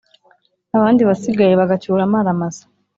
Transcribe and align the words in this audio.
abandi 0.77 1.01
basigaye 1.09 1.53
bagacyura 1.61 2.01
amara 2.07 2.39
masa. 2.39 2.63